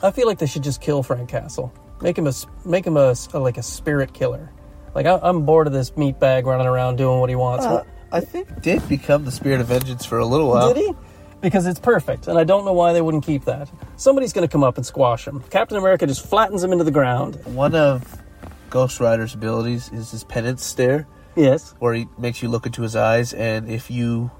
I 0.02 0.10
feel 0.10 0.26
like 0.26 0.38
they 0.38 0.46
should 0.46 0.62
just 0.64 0.80
kill 0.80 1.02
Frank 1.02 1.28
Castle. 1.28 1.72
Make 2.00 2.18
him 2.18 2.26
a 2.26 2.32
make 2.64 2.86
him 2.86 2.96
a, 2.96 3.14
a- 3.32 3.38
like 3.38 3.58
a 3.58 3.62
spirit 3.62 4.12
killer. 4.12 4.50
Like 4.94 5.06
I, 5.06 5.18
I'm 5.22 5.44
bored 5.46 5.66
of 5.66 5.72
this 5.72 5.92
meatbag 5.92 6.44
running 6.44 6.66
around 6.66 6.96
doing 6.96 7.20
what 7.20 7.30
he 7.30 7.36
wants. 7.36 7.64
Uh, 7.64 7.84
I 8.10 8.20
think 8.20 8.60
did 8.62 8.86
become 8.88 9.24
the 9.24 9.30
spirit 9.30 9.60
of 9.60 9.68
vengeance 9.68 10.04
for 10.04 10.18
a 10.18 10.26
little 10.26 10.48
while. 10.48 10.74
Did 10.74 10.78
he? 10.82 10.92
Because 11.40 11.66
it's 11.66 11.80
perfect, 11.80 12.28
and 12.28 12.38
I 12.38 12.44
don't 12.44 12.64
know 12.64 12.72
why 12.72 12.92
they 12.92 13.00
wouldn't 13.02 13.24
keep 13.24 13.44
that. 13.46 13.68
Somebody's 13.96 14.32
going 14.32 14.46
to 14.46 14.52
come 14.52 14.62
up 14.62 14.76
and 14.76 14.86
squash 14.86 15.26
him. 15.26 15.40
Captain 15.50 15.76
America 15.76 16.06
just 16.06 16.24
flattens 16.24 16.62
him 16.62 16.70
into 16.70 16.84
the 16.84 16.92
ground. 16.92 17.34
One 17.46 17.74
of 17.74 18.04
Ghost 18.70 19.00
Rider's 19.00 19.34
abilities 19.34 19.90
is 19.92 20.12
his 20.12 20.22
penance 20.22 20.64
stare, 20.64 21.06
Yes, 21.34 21.74
where 21.80 21.94
he 21.94 22.06
makes 22.16 22.42
you 22.42 22.48
look 22.48 22.66
into 22.66 22.82
his 22.82 22.94
eyes, 22.94 23.32
and 23.32 23.68
if 23.68 23.90
you 23.90 24.30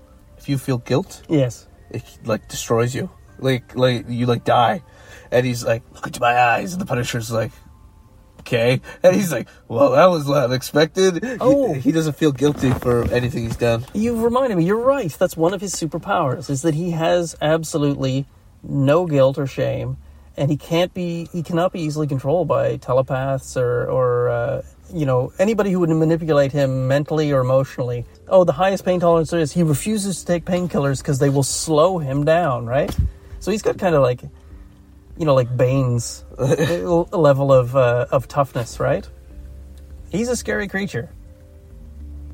if 0.42 0.48
you 0.48 0.58
feel 0.58 0.78
guilt, 0.78 1.22
yes. 1.28 1.68
it 1.90 2.02
like 2.24 2.48
destroys 2.48 2.94
you. 2.94 3.08
Like 3.38 3.74
like 3.76 4.06
you 4.08 4.26
like 4.26 4.44
die, 4.44 4.82
and 5.30 5.46
he's 5.46 5.64
like, 5.64 5.82
look 5.94 6.06
into 6.06 6.20
my 6.20 6.36
eyes, 6.38 6.72
and 6.72 6.80
the 6.82 6.86
Punisher's 6.86 7.30
like, 7.30 7.52
okay, 8.40 8.80
and 9.02 9.14
he's 9.16 9.32
like, 9.32 9.48
well, 9.68 9.92
that 9.92 10.06
was 10.06 10.28
unexpected. 10.30 11.22
He- 11.24 11.36
Oh. 11.40 11.72
he, 11.74 11.90
doesn't 11.92 12.16
feel 12.16 12.32
guilty 12.32 12.70
for 12.72 13.04
anything 13.10 13.44
he's 13.44 13.56
done. 13.56 13.84
You've 13.94 14.22
reminded 14.22 14.58
me. 14.58 14.64
You're 14.64 14.76
right. 14.96 15.10
That's 15.10 15.36
one 15.36 15.54
of 15.54 15.60
his 15.60 15.74
superpowers. 15.74 16.50
Is 16.50 16.62
that 16.62 16.74
he 16.74 16.90
has 16.92 17.34
absolutely 17.40 18.26
no 18.62 19.06
guilt 19.06 19.38
or 19.38 19.46
shame, 19.46 19.96
and 20.36 20.50
he 20.50 20.56
can't 20.56 20.92
be. 20.94 21.28
He 21.32 21.42
cannot 21.42 21.72
be 21.72 21.80
easily 21.80 22.06
controlled 22.06 22.48
by 22.48 22.76
telepaths 22.76 23.56
or 23.56 23.86
or 23.90 24.28
uh, 24.28 24.62
you 24.92 25.06
know 25.06 25.32
anybody 25.38 25.72
who 25.72 25.80
would 25.80 25.90
manipulate 25.90 26.52
him 26.52 26.88
mentally 26.88 27.32
or 27.32 27.40
emotionally. 27.40 28.06
Oh, 28.28 28.44
the 28.44 28.52
highest 28.52 28.84
pain 28.84 29.00
tolerance 29.00 29.30
there 29.30 29.40
is. 29.40 29.52
He 29.52 29.62
refuses 29.62 30.20
to 30.20 30.26
take 30.26 30.44
painkillers 30.44 30.98
because 30.98 31.18
they 31.18 31.28
will 31.28 31.42
slow 31.42 31.98
him 31.98 32.24
down. 32.24 32.66
Right. 32.66 32.94
So 33.40 33.50
he's 33.50 33.62
got 33.62 33.78
kind 33.78 33.94
of 33.94 34.02
like, 34.02 34.22
you 35.18 35.24
know, 35.24 35.34
like 35.34 35.54
Bane's 35.56 36.24
level 36.38 37.52
of 37.52 37.76
uh, 37.76 38.06
of 38.10 38.28
toughness. 38.28 38.80
Right. 38.80 39.08
He's 40.10 40.28
a 40.28 40.36
scary 40.36 40.68
creature. 40.68 41.10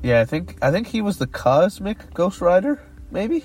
Yeah, 0.01 0.21
I 0.21 0.25
think 0.25 0.57
I 0.61 0.71
think 0.71 0.87
he 0.87 1.01
was 1.01 1.17
the 1.17 1.27
cosmic 1.27 2.13
Ghost 2.13 2.41
Rider, 2.41 2.81
maybe. 3.11 3.43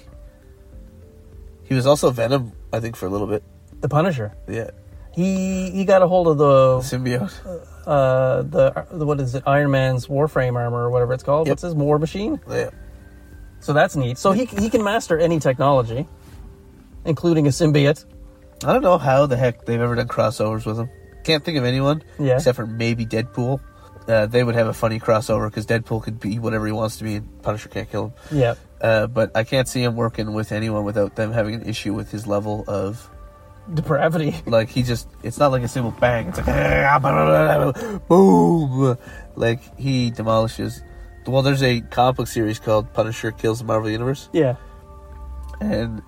He 1.64 1.74
was 1.74 1.86
also 1.86 2.10
Venom, 2.10 2.52
I 2.72 2.80
think, 2.80 2.94
for 2.94 3.06
a 3.06 3.10
little 3.10 3.26
bit. 3.26 3.42
The 3.80 3.88
Punisher. 3.88 4.32
Yeah, 4.48 4.70
He 5.12 5.70
he 5.70 5.84
got 5.84 6.02
a 6.02 6.08
hold 6.08 6.28
of 6.28 6.38
the 6.38 6.78
symbiote. 6.80 7.32
uh 7.86 8.42
the, 8.42 8.86
the 8.92 9.04
what 9.06 9.20
is 9.20 9.34
it 9.34 9.42
Iron 9.46 9.70
Man's 9.70 10.06
Warframe 10.06 10.56
armor 10.56 10.84
or 10.84 10.90
whatever 10.90 11.12
it's 11.12 11.22
called. 11.22 11.46
Yep. 11.46 11.52
What's 11.52 11.62
his 11.62 11.74
War 11.74 11.98
Machine? 11.98 12.40
Yeah, 12.48 12.70
So 13.60 13.72
that's 13.72 13.94
neat. 13.96 14.16
So 14.18 14.32
he 14.32 14.46
he 14.46 14.70
can 14.70 14.82
master 14.82 15.18
any 15.18 15.38
technology, 15.38 16.06
including 17.04 17.46
a 17.46 17.50
symbiote. 17.50 18.04
I 18.64 18.72
don't 18.72 18.82
know 18.82 18.96
how 18.98 19.26
the 19.26 19.36
heck 19.36 19.64
they've 19.66 19.80
ever 19.80 19.94
done 19.94 20.08
crossovers 20.08 20.64
with 20.64 20.78
him. 20.78 20.88
Can't 21.24 21.44
think 21.44 21.58
of 21.58 21.64
anyone 21.64 22.02
Yeah. 22.18 22.36
except 22.36 22.56
for 22.56 22.66
maybe 22.66 23.04
Deadpool. 23.06 23.60
Uh, 24.08 24.26
they 24.26 24.44
would 24.44 24.54
have 24.54 24.66
a 24.66 24.74
funny 24.74 25.00
crossover 25.00 25.48
because 25.48 25.66
Deadpool 25.66 26.02
could 26.02 26.20
be 26.20 26.38
whatever 26.38 26.66
he 26.66 26.72
wants 26.72 26.98
to 26.98 27.04
be, 27.04 27.16
and 27.16 27.42
Punisher 27.42 27.70
can't 27.70 27.90
kill 27.90 28.04
him. 28.06 28.12
Yeah. 28.38 28.54
Uh, 28.80 29.06
but 29.06 29.30
I 29.34 29.44
can't 29.44 29.66
see 29.66 29.82
him 29.82 29.96
working 29.96 30.34
with 30.34 30.52
anyone 30.52 30.84
without 30.84 31.16
them 31.16 31.32
having 31.32 31.54
an 31.54 31.62
issue 31.62 31.94
with 31.94 32.10
his 32.10 32.26
level 32.26 32.64
of 32.68 33.08
Depravity. 33.72 34.34
like 34.46 34.68
he 34.68 34.82
just. 34.82 35.08
It's 35.22 35.38
not 35.38 35.50
like 35.50 35.62
a 35.62 35.68
simple 35.68 35.92
bang. 35.92 36.28
It's 36.28 36.38
like 36.38 36.48
ah, 36.48 37.98
boom. 38.08 38.98
Like 39.36 39.78
he 39.78 40.10
demolishes. 40.10 40.82
Well, 41.26 41.40
there's 41.42 41.62
a 41.62 41.80
comic 41.80 42.16
book 42.16 42.26
series 42.28 42.58
called 42.58 42.92
Punisher 42.92 43.30
Kills 43.30 43.60
the 43.60 43.64
Marvel 43.64 43.88
Universe, 43.88 44.28
Yeah. 44.34 44.56
and 45.60 46.02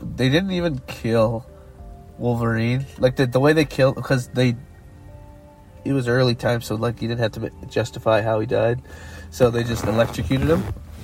they 0.00 0.28
didn't 0.28 0.52
even 0.52 0.78
kill 0.86 1.44
Wolverine. 2.18 2.86
Like 2.98 3.16
the 3.16 3.26
the 3.26 3.40
way 3.40 3.52
they 3.52 3.64
killed 3.64 3.96
because 3.96 4.28
they. 4.28 4.56
It 5.84 5.92
was 5.94 6.06
early 6.06 6.34
time, 6.36 6.60
so 6.60 6.76
like 6.76 7.02
you 7.02 7.08
didn't 7.08 7.20
have 7.20 7.32
to 7.32 7.50
justify 7.68 8.20
how 8.22 8.38
he 8.38 8.46
died, 8.46 8.82
so 9.30 9.50
they 9.50 9.64
just 9.64 9.84
electrocuted 9.84 10.48
him, 10.48 10.62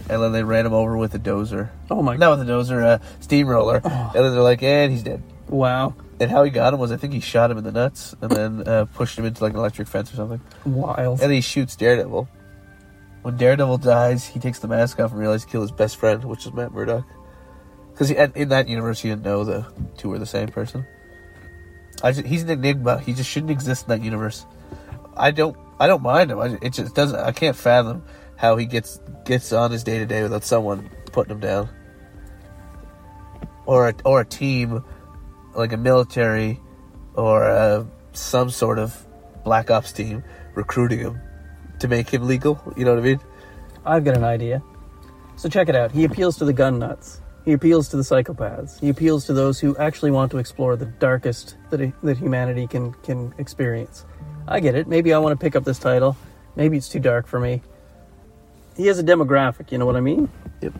and 0.09 0.23
then 0.23 0.31
they 0.33 0.45
ran 0.45 0.67
him 0.67 0.75
over 0.75 0.97
with 0.97 1.15
a 1.15 1.19
dozer. 1.19 1.71
Oh 1.91 2.03
my. 2.03 2.13
God. 2.13 2.21
Not 2.21 2.39
with 2.39 2.49
a 2.49 2.53
dozer, 2.53 2.85
a 2.85 3.01
steamroller, 3.21 3.81
oh. 3.85 4.13
and 4.15 4.25
then 4.25 4.33
they're 4.33 4.43
like, 4.43 4.63
and 4.63 4.93
he's 4.93 5.03
dead. 5.03 5.23
Wow. 5.49 5.95
And 6.19 6.31
how 6.31 6.45
he 6.45 6.51
got 6.51 6.75
him 6.75 6.81
was, 6.81 6.93
I 6.93 6.97
think 6.97 7.13
he 7.13 7.21
shot 7.21 7.51
him 7.51 7.59
in 7.59 7.65
the 7.65 7.73
nuts 7.73 8.15
and 8.21 8.31
then 8.31 8.67
uh, 8.67 8.87
pushed 8.87 9.19
him 9.19 9.25
into 9.25 9.43
like 9.43 9.53
an 9.53 9.59
electric 9.59 9.89
fence 9.89 10.13
or 10.13 10.17
something. 10.17 10.41
Wild. 10.65 11.21
And 11.21 11.33
he 11.33 11.41
shoots 11.41 11.77
Daredevil. 11.77 12.29
When 13.23 13.37
Daredevil 13.37 13.79
dies, 13.79 14.27
he 14.27 14.41
takes 14.41 14.61
the 14.61 14.69
mask 14.69 15.01
off 15.01 15.11
and 15.11 15.21
realizes 15.21 15.45
he 15.45 15.51
killed 15.51 15.65
his 15.65 15.73
best 15.73 15.97
friend, 15.97 16.25
which 16.25 16.47
is 16.47 16.53
Matt 16.53 16.73
Murdock. 16.73 17.05
Because 17.91 18.11
in 18.11 18.49
that 18.51 18.69
universe, 18.69 19.01
he 19.01 19.09
didn't 19.09 19.25
know 19.25 19.43
the 19.43 19.67
two 19.97 20.11
were 20.11 20.19
the 20.19 20.27
same 20.27 20.49
person. 20.49 20.87
I 22.03 22.13
just, 22.13 22.27
he's 22.27 22.43
an 22.43 22.51
enigma. 22.51 23.01
He 23.01 23.15
just 23.15 23.31
shouldn't 23.31 23.51
exist 23.51 23.85
in 23.85 23.89
that 23.89 24.05
universe. 24.05 24.45
I 25.17 25.31
don't. 25.31 25.57
I 25.81 25.87
don't 25.87 26.03
mind 26.03 26.31
him. 26.31 26.39
I, 26.39 26.59
it 26.61 26.75
just 26.75 26.95
doesn't. 26.95 27.19
I 27.19 27.33
can't 27.33 27.57
fathom 27.57 28.05
how 28.37 28.57
he 28.57 28.67
gets 28.67 29.01
gets 29.25 29.51
on 29.53 29.71
his 29.71 29.83
day 29.83 29.99
to 29.99 30.07
day 30.07 30.23
without 30.23 30.45
someone 30.45 30.91
putting 31.13 31.33
him 31.33 31.41
down, 31.41 31.71
or 33.65 33.89
a, 33.89 33.95
or 34.05 34.21
a 34.21 34.27
team, 34.27 34.85
like 35.57 35.73
a 35.73 35.77
military, 35.77 36.61
or 37.15 37.45
uh 37.45 37.85
some 38.13 38.51
sort 38.51 38.79
of 38.79 39.07
black 39.45 39.71
ops 39.71 39.93
team 39.93 40.25
recruiting 40.55 40.99
him 40.99 41.21
to 41.79 41.89
make 41.89 42.09
him 42.09 42.27
legal. 42.27 42.61
You 42.77 42.85
know 42.85 42.95
what 42.95 43.01
I 43.01 43.03
mean? 43.03 43.21
I've 43.85 44.05
got 44.05 44.17
an 44.17 44.25
idea. 44.25 44.63
So 45.37 45.49
check 45.49 45.69
it 45.69 45.77
out. 45.77 45.93
He 45.93 46.05
appeals 46.05 46.39
to 46.39 46.45
the 46.45 46.53
gun 46.53 46.79
nuts. 46.79 47.21
He 47.45 47.53
appeals 47.53 47.89
to 47.91 47.97
the 47.97 48.03
psychopaths. 48.03 48.81
He 48.81 48.89
appeals 48.89 49.27
to 49.27 49.33
those 49.33 49.61
who 49.61 49.77
actually 49.77 50.11
want 50.11 50.33
to 50.33 50.39
explore 50.39 50.75
the 50.77 50.87
darkest 50.87 51.57
that 51.71 51.93
that 52.03 52.19
humanity 52.19 52.67
can 52.67 52.93
can 53.05 53.33
experience. 53.39 54.05
I 54.49 54.61
get 54.61 54.75
it. 54.75 54.89
Maybe 54.89 55.13
I 55.13 55.19
want 55.19 55.39
to 55.39 55.45
pick 55.45 55.55
up 55.55 55.65
this 55.65 55.79
title. 55.79 56.17
Maybe 56.57 56.77
it's 56.77 56.89
too 56.89 57.01
dark 57.01 57.27
for 57.27 57.39
me. 57.39 57.63
He 58.77 58.87
has 58.87 58.99
a 58.99 59.05
demographic. 59.05 59.71
You 59.71 59.79
know 59.79 59.87
what 59.87 59.97
I 59.97 60.01
mean? 60.01 60.29
Yep. 60.61 60.73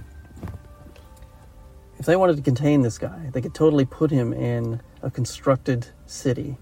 If 1.99 2.07
they 2.07 2.17
wanted 2.17 2.37
to 2.37 2.43
contain 2.43 2.83
this 2.83 2.99
guy, 2.99 3.31
they 3.33 3.41
could 3.41 3.55
totally 3.55 3.85
put 3.85 4.11
him 4.11 4.33
in 4.33 4.81
a 5.03 5.11
constructed 5.11 5.89
city 6.07 6.59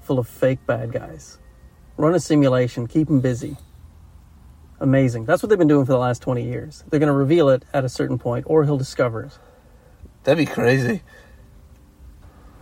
full 0.00 0.18
of 0.18 0.28
fake 0.28 0.64
bad 0.66 0.92
guys. 0.92 1.38
Run 1.96 2.14
a 2.14 2.20
simulation, 2.20 2.86
keep 2.86 3.08
him 3.08 3.20
busy. 3.20 3.56
Amazing. 4.80 5.24
That's 5.26 5.42
what 5.42 5.48
they've 5.48 5.58
been 5.58 5.68
doing 5.68 5.86
for 5.86 5.92
the 5.92 5.98
last 5.98 6.20
20 6.22 6.42
years. 6.42 6.84
They're 6.88 7.00
going 7.00 7.08
to 7.08 7.14
reveal 7.14 7.48
it 7.48 7.64
at 7.72 7.84
a 7.84 7.88
certain 7.88 8.18
point, 8.18 8.46
or 8.48 8.64
he'll 8.64 8.76
discover 8.76 9.22
it. 9.22 9.38
That'd 10.24 10.46
be 10.46 10.50
crazy. 10.50 11.02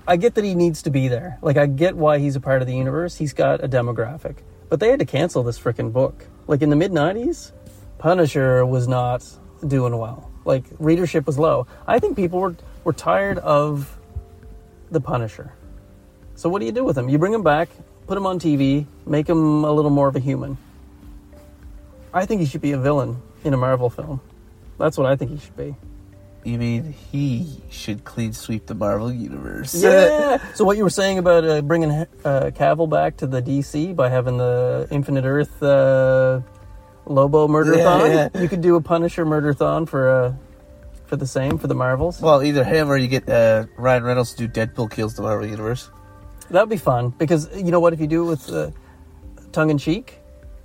I 0.07 0.17
get 0.17 0.35
that 0.35 0.45
he 0.45 0.55
needs 0.55 0.83
to 0.83 0.91
be 0.91 1.09
there. 1.09 1.39
Like, 1.41 1.57
I 1.57 1.67
get 1.67 1.97
why 1.97 2.19
he's 2.19 2.37
a 2.37 2.41
part 2.41 2.61
of 2.61 2.69
the 2.69 2.75
universe. 2.75 3.17
He's 3.17 3.33
got 3.33 3.63
a 3.63 3.69
demographic. 3.69 4.39
But 4.69 4.81
they 4.81 4.89
had 4.89 4.99
to 4.99 5.05
cancel 5.05 5.43
this 5.43 5.59
freaking 5.59 5.93
book. 5.93 6.27
Like, 6.49 6.61
in 6.61 6.71
the 6.71 6.77
mid 6.77 6.91
90s, 6.91 7.53
Punisher 7.99 8.67
was 8.67 8.89
not 8.89 9.25
doing 9.67 9.97
well. 9.97 10.32
Like, 10.45 10.65
readership 10.79 11.27
was 11.27 11.39
low. 11.39 11.67
I 11.87 11.99
think 11.99 12.17
people 12.17 12.41
were, 12.41 12.57
were 12.85 12.93
tired 12.93 13.39
of 13.39 13.99
the 14.91 15.01
Punisher. 15.01 15.53
So, 16.35 16.49
what 16.49 16.61
do 16.61 16.67
you 16.67 16.73
do 16.73 16.85
with 16.85 16.97
him? 16.99 17.09
You 17.09 17.19
bring 17.19 17.33
him 17.33 17.43
back, 17.43 17.69
put 18.07 18.17
him 18.17 18.27
on 18.27 18.39
TV, 18.39 18.87
make 19.07 19.29
him 19.29 19.65
a 19.65 19.73
little 19.73 19.91
more 19.91 20.09
of 20.09 20.17
a 20.17 20.21
human. 20.21 20.59
I 22.13 22.27
think 22.27 22.41
he 22.41 22.47
should 22.47 22.61
be 22.61 22.73
a 22.73 22.79
villain 22.79 23.23
in 23.45 23.55
a 23.55 23.57
Marvel 23.57 23.89
film. 23.89 24.21
That's 24.79 24.99
what 24.99 25.07
I 25.07 25.17
think 25.17 25.31
he 25.31 25.39
should 25.39 25.57
be. 25.57 25.77
You 26.45 26.59
mean 26.59 26.93
he 27.13 27.63
should 27.71 28.05
clean 28.05 28.33
sweep 28.33 28.67
the 28.67 28.75
Marvel 28.75 29.13
universe? 29.13 29.75
Yeah. 29.75 30.39
so 30.55 30.65
what 30.65 30.77
you 30.77 30.83
were 30.83 30.91
saying 30.91 31.19
about 31.19 31.45
uh, 31.45 31.63
bringing 31.63 31.93
uh, 31.93 32.07
Cavill 32.25 32.91
back 32.91 33.17
to 33.19 33.29
the 33.29 33.41
DC 33.41 33.95
by 33.95 34.09
having 34.09 34.39
the 34.39 34.89
Infinite 34.91 35.25
Earth 35.25 35.63
uh, 35.63 36.41
Lobo 37.07 37.49
murder-thon? 37.49 38.11
Yeah, 38.11 38.29
yeah. 38.35 38.41
You 38.41 38.49
could 38.49 38.61
do 38.61 38.77
a 38.77 38.81
Punisher 38.81 39.25
murder-thon 39.25 39.87
for 39.87 40.09
uh, 40.09 40.35
for 41.07 41.17
the 41.17 41.27
same 41.27 41.59
for 41.59 41.67
the 41.67 41.75
Marvels. 41.75 42.21
Well, 42.21 42.43
either 42.43 42.65
him 42.65 42.91
or 42.91 42.97
you 42.97 43.09
get 43.09 43.29
uh, 43.29 43.67
Ryan 43.77 44.05
Reynolds 44.05 44.35
to 44.35 44.47
do 44.47 44.67
Deadpool 44.67 44.91
kills 44.91 45.15
the 45.15 45.23
Marvel 45.23 45.47
universe. 45.47 45.91
That'd 46.51 46.69
be 46.69 46.77
fun 46.77 47.11
because 47.11 47.49
you 47.57 47.71
know 47.71 47.81
what? 47.81 47.93
If 47.93 48.01
you 48.01 48.07
do 48.07 48.25
it 48.25 48.29
with 48.29 48.51
uh, 48.53 48.71
tongue 49.53 49.71
in 49.71 49.79
cheek, 49.79 50.19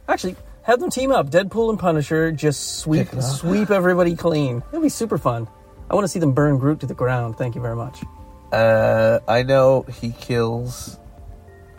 actually 0.08 0.36
have 0.64 0.80
them 0.80 0.90
team 0.90 1.12
up. 1.12 1.30
Deadpool 1.30 1.70
and 1.70 1.80
Punisher 1.80 2.32
just 2.32 2.80
sweep 2.80 3.08
Pick 3.10 3.14
it 3.14 3.24
up. 3.24 3.26
sweep 3.26 3.72
everybody 3.72 4.16
clean. 4.16 4.62
It'd 4.72 4.82
be 4.82 4.90
super 4.90 5.18
fun. 5.18 5.48
I 5.90 5.96
want 5.96 6.04
to 6.04 6.10
see 6.10 6.20
them 6.20 6.34
burn 6.34 6.58
Groot 6.58 6.82
to 6.82 6.86
the 6.86 6.94
ground. 6.94 7.38
Thank 7.38 7.56
you 7.56 7.62
very 7.62 7.76
much. 7.76 8.04
Uh, 8.52 9.20
I 9.28 9.44
know 9.44 9.84
he 9.84 10.12
kills. 10.12 11.00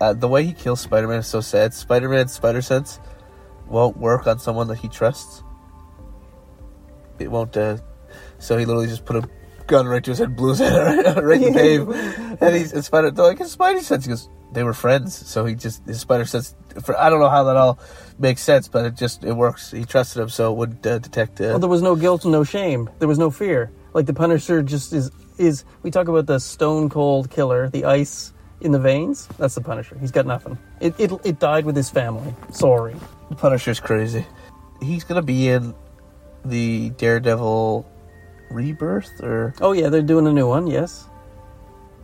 Uh, 0.00 0.12
the 0.14 0.28
way 0.28 0.44
he 0.44 0.52
kills 0.52 0.80
Spider-Man 0.80 1.18
is 1.20 1.26
so 1.26 1.40
sad. 1.40 1.74
Spider 1.74 2.08
Man 2.08 2.28
spider 2.28 2.62
sense 2.62 3.00
won't 3.68 3.96
work 3.96 4.26
on 4.26 4.38
someone 4.38 4.68
that 4.68 4.78
he 4.78 4.88
trusts. 4.88 5.42
It 7.18 7.30
won't. 7.30 7.56
Uh, 7.56 7.78
so 8.38 8.56
he 8.56 8.64
literally 8.64 8.88
just 8.88 9.04
put 9.04 9.16
a 9.16 9.28
gun 9.66 9.86
right 9.86 10.02
to 10.04 10.10
his 10.10 10.18
head, 10.18 10.36
blew 10.36 10.50
his 10.50 10.58
head 10.60 11.06
right, 11.06 11.24
right 11.24 11.42
in 11.42 11.52
the 11.52 11.58
cave. 11.58 11.88
And 12.40 12.56
he's 12.56 12.72
and 12.72 12.84
Spider. 12.84 13.10
They're 13.10 13.24
like 13.24 13.38
his 13.38 13.54
Spidey 13.56 13.80
sense. 13.80 14.04
He 14.04 14.08
goes, 14.10 14.28
they 14.52 14.62
were 14.62 14.72
friends, 14.72 15.14
so 15.14 15.44
he 15.44 15.54
just 15.54 15.84
his 15.86 16.00
Spider 16.00 16.24
sense. 16.24 16.54
For 16.82 16.96
I 16.98 17.10
don't 17.10 17.20
know 17.20 17.28
how 17.28 17.44
that 17.44 17.56
all 17.56 17.78
makes 18.18 18.40
sense, 18.42 18.68
but 18.68 18.84
it 18.84 18.94
just 18.94 19.24
it 19.24 19.32
works. 19.34 19.70
He 19.72 19.84
trusted 19.84 20.22
him, 20.22 20.28
so 20.28 20.52
it 20.52 20.56
would 20.56 20.86
uh, 20.86 20.98
detect. 20.98 21.40
Uh, 21.40 21.44
Well, 21.50 21.58
there 21.58 21.68
was 21.68 21.82
no 21.82 21.96
guilt 21.96 22.24
and 22.24 22.32
no 22.32 22.44
shame. 22.44 22.88
There 22.98 23.08
was 23.08 23.18
no 23.18 23.30
fear. 23.30 23.70
Like 23.94 24.06
the 24.06 24.14
Punisher 24.14 24.62
just 24.62 24.92
is 24.92 25.10
is. 25.38 25.64
We 25.82 25.90
talk 25.90 26.08
about 26.08 26.26
the 26.26 26.38
stone 26.38 26.88
cold 26.88 27.30
killer, 27.30 27.68
the 27.68 27.84
ice 27.84 28.32
in 28.60 28.72
the 28.72 28.78
veins. 28.78 29.28
That's 29.38 29.54
the 29.54 29.60
Punisher. 29.60 29.98
He's 29.98 30.10
got 30.12 30.24
nothing. 30.24 30.56
It 30.80 30.94
it, 30.98 31.12
it 31.24 31.38
died 31.40 31.64
with 31.66 31.76
his 31.76 31.90
family. 31.90 32.34
Sorry. 32.52 32.94
Punisher's 33.36 33.80
crazy. 33.80 34.26
He's 34.80 35.04
gonna 35.04 35.22
be 35.22 35.48
in 35.48 35.74
the 36.44 36.90
Daredevil 36.90 37.86
rebirth, 38.50 39.20
or 39.22 39.54
Oh 39.60 39.72
yeah, 39.72 39.88
they're 39.88 40.02
doing 40.02 40.26
a 40.26 40.32
new 40.32 40.48
one. 40.48 40.66
Yes. 40.66 41.04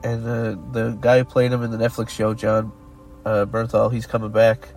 and 0.03 0.25
the 0.25 0.59
the 0.73 0.91
guy 1.01 1.19
who 1.19 1.25
played 1.25 1.53
him 1.53 1.63
in 1.63 1.71
the 1.71 1.79
Netflix 1.79 2.11
show, 2.11 2.35
Jon 2.35 2.73
uh, 3.25 3.47
Bernthal, 3.47 3.93
he's 3.93 4.07
coming 4.07 4.31
back. 4.31 4.69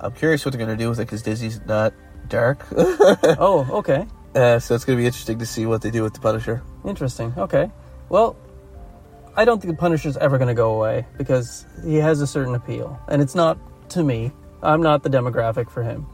I'm 0.00 0.12
curious 0.12 0.44
what 0.44 0.52
they're 0.52 0.64
gonna 0.64 0.76
do 0.76 0.88
with 0.90 0.98
it 1.00 1.06
because 1.06 1.22
Disney's 1.22 1.60
not 1.66 1.94
dark, 2.28 2.66
oh, 2.76 3.66
okay. 3.70 4.06
uh, 4.34 4.58
so 4.58 4.74
it's 4.74 4.84
gonna 4.84 4.98
be 4.98 5.06
interesting 5.06 5.38
to 5.38 5.46
see 5.46 5.66
what 5.66 5.82
they 5.82 5.90
do 5.90 6.02
with 6.02 6.14
the 6.14 6.20
Punisher. 6.20 6.62
Interesting. 6.84 7.32
Okay. 7.38 7.70
Well, 8.10 8.36
I 9.36 9.44
don't 9.44 9.60
think 9.62 9.72
the 9.74 9.80
Punisher's 9.80 10.16
ever 10.18 10.36
going 10.38 10.48
to 10.48 10.54
go 10.54 10.74
away 10.76 11.06
because 11.18 11.64
he 11.84 11.96
has 11.96 12.20
a 12.20 12.26
certain 12.26 12.54
appeal, 12.54 13.00
and 13.08 13.20
it's 13.22 13.34
not 13.34 13.58
to 13.90 14.04
me. 14.04 14.30
I'm 14.64 14.82
not 14.82 15.02
the 15.02 15.10
demographic 15.10 15.70
for 15.70 15.82
him. 15.82 16.06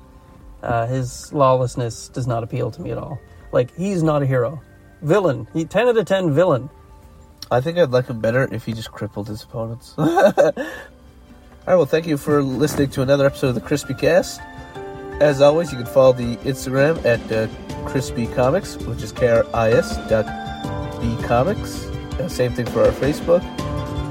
Uh, 0.62 0.86
his 0.86 1.32
lawlessness 1.32 2.08
does 2.08 2.26
not 2.26 2.42
appeal 2.42 2.70
to 2.72 2.82
me 2.82 2.90
at 2.90 2.98
all. 2.98 3.18
Like 3.52 3.74
he's 3.76 4.02
not 4.02 4.22
a 4.22 4.26
hero, 4.26 4.60
villain. 5.02 5.48
He 5.52 5.64
ten 5.64 5.88
out 5.88 5.96
of 5.96 6.06
ten 6.06 6.34
villain. 6.34 6.68
I 7.50 7.60
think 7.60 7.78
I'd 7.78 7.90
like 7.90 8.06
him 8.06 8.20
better 8.20 8.48
if 8.52 8.64
he 8.64 8.72
just 8.72 8.92
crippled 8.92 9.28
his 9.28 9.42
opponents. 9.42 9.94
All 9.98 10.12
right, 11.66 11.76
well, 11.76 11.84
thank 11.84 12.06
you 12.06 12.16
for 12.16 12.42
listening 12.42 12.90
to 12.90 13.02
another 13.02 13.26
episode 13.26 13.48
of 13.48 13.54
the 13.56 13.60
Crispy 13.60 13.94
Cast. 13.94 14.40
As 15.20 15.40
always, 15.40 15.70
you 15.72 15.78
can 15.78 15.86
follow 15.86 16.12
the 16.12 16.36
Instagram 16.38 17.04
at 17.04 17.20
uh, 17.30 17.48
Crispy 17.86 18.26
Comics, 18.28 18.76
which 18.78 19.02
is 19.02 19.12
K 19.12 19.28
R 19.28 19.46
I 19.52 19.72
S 19.72 19.96
dot 20.08 20.26
B 21.00 21.16
Comics. 21.26 21.84
Uh, 22.18 22.28
same 22.28 22.52
thing 22.52 22.66
for 22.66 22.84
our 22.84 22.92
Facebook. 22.92 23.42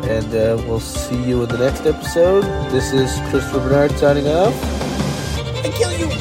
And 0.09 0.33
uh, 0.33 0.61
we'll 0.67 0.79
see 0.79 1.21
you 1.23 1.43
in 1.43 1.49
the 1.49 1.59
next 1.59 1.85
episode. 1.85 2.41
This 2.71 2.91
is 2.93 3.11
Christopher 3.29 3.59
Bernard 3.59 3.91
signing 3.91 4.27
off. 4.27 4.55
I 5.63 5.69
kill 5.69 5.93
you. 5.99 6.18